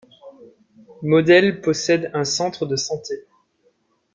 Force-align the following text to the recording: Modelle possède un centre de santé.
Modelle 1.03 1.61
possède 1.61 2.09
un 2.15 2.23
centre 2.25 2.65
de 2.65 2.75
santé. 2.75 3.13